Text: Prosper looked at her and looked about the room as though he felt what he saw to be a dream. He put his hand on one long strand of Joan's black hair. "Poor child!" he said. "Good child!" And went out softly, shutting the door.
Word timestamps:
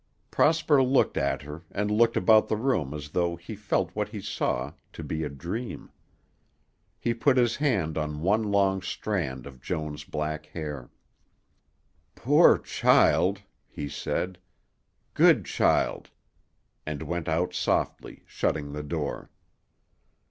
Prosper 0.31 0.81
looked 0.81 1.15
at 1.15 1.43
her 1.43 1.61
and 1.69 1.91
looked 1.91 2.17
about 2.17 2.47
the 2.47 2.57
room 2.57 2.91
as 2.91 3.11
though 3.11 3.35
he 3.35 3.55
felt 3.55 3.95
what 3.95 4.09
he 4.09 4.19
saw 4.19 4.73
to 4.93 5.03
be 5.03 5.23
a 5.23 5.29
dream. 5.29 5.91
He 6.97 7.13
put 7.13 7.37
his 7.37 7.57
hand 7.57 7.99
on 7.99 8.21
one 8.23 8.41
long 8.49 8.81
strand 8.81 9.45
of 9.45 9.61
Joan's 9.61 10.03
black 10.03 10.47
hair. 10.47 10.89
"Poor 12.15 12.57
child!" 12.57 13.43
he 13.67 13.87
said. 13.87 14.39
"Good 15.13 15.45
child!" 15.45 16.09
And 16.83 17.03
went 17.03 17.27
out 17.29 17.53
softly, 17.53 18.23
shutting 18.25 18.71
the 18.73 18.81
door. 18.81 19.29